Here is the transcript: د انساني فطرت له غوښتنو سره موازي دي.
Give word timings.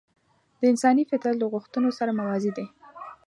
د 0.59 0.61
انساني 0.71 1.03
فطرت 1.11 1.35
له 1.39 1.45
غوښتنو 1.53 1.89
سره 1.99 2.11
موازي 2.19 2.51
دي. 2.57 2.65